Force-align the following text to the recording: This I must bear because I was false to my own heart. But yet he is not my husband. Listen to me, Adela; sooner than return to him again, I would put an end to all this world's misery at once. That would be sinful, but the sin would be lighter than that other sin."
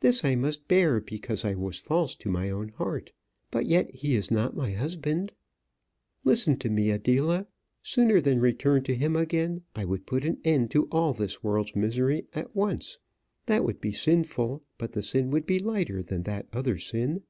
This 0.00 0.22
I 0.22 0.34
must 0.34 0.68
bear 0.68 1.00
because 1.00 1.46
I 1.46 1.54
was 1.54 1.78
false 1.78 2.14
to 2.16 2.28
my 2.28 2.50
own 2.50 2.68
heart. 2.76 3.10
But 3.50 3.64
yet 3.64 3.90
he 3.90 4.14
is 4.14 4.30
not 4.30 4.54
my 4.54 4.72
husband. 4.72 5.32
Listen 6.24 6.58
to 6.58 6.68
me, 6.68 6.90
Adela; 6.90 7.46
sooner 7.82 8.20
than 8.20 8.38
return 8.38 8.82
to 8.82 8.94
him 8.94 9.16
again, 9.16 9.62
I 9.74 9.86
would 9.86 10.04
put 10.04 10.26
an 10.26 10.42
end 10.44 10.70
to 10.72 10.88
all 10.92 11.14
this 11.14 11.42
world's 11.42 11.74
misery 11.74 12.26
at 12.34 12.54
once. 12.54 12.98
That 13.46 13.64
would 13.64 13.80
be 13.80 13.92
sinful, 13.94 14.62
but 14.76 14.92
the 14.92 15.00
sin 15.00 15.30
would 15.30 15.46
be 15.46 15.58
lighter 15.58 16.02
than 16.02 16.24
that 16.24 16.48
other 16.52 16.76
sin." 16.76 17.22